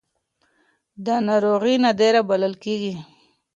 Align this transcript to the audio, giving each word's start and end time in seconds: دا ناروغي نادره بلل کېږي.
دا 1.05 1.15
ناروغي 1.27 1.75
نادره 1.83 2.21
بلل 2.29 2.53
کېږي. 2.63 2.93